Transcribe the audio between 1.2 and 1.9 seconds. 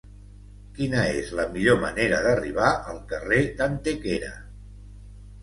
la millor